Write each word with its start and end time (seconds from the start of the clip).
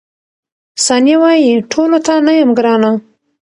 ثانیه 0.85 1.17
وايي، 1.21 1.53
ټولو 1.71 1.97
ته 2.05 2.13
نه 2.25 2.33
یم 2.39 2.49
ګرانه. 2.57 2.91